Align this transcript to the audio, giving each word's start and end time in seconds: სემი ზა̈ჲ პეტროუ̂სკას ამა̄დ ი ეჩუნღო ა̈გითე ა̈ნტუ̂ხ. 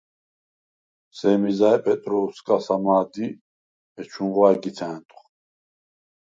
სემი 1.17 1.51
ზა̈ჲ 1.57 1.79
პეტროუ̂სკას 1.83 2.65
ამა̄დ 2.75 3.13
ი 3.25 3.27
ეჩუნღო 4.01 4.41
ა̈გითე 4.49 4.85
ა̈ნტუ̂ხ. 4.93 5.21